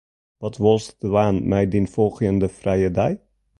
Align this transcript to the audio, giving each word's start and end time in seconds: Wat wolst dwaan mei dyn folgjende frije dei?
Wat 0.41 0.55
wolst 0.63 0.95
dwaan 1.05 1.37
mei 1.49 1.65
dyn 1.71 1.87
folgjende 1.93 2.47
frije 2.57 2.89
dei? 2.97 3.13